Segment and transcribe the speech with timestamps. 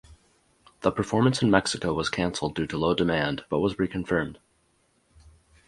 [0.79, 4.37] The performance in Mexico was canceled due to low demand but was reconfirmed.